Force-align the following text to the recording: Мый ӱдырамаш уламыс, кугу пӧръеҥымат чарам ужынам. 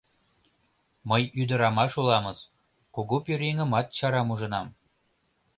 Мый 1.09 1.23
ӱдырамаш 1.41 1.93
уламыс, 2.01 2.39
кугу 2.93 3.17
пӧръеҥымат 3.25 3.87
чарам 3.97 4.27
ужынам. 4.33 4.67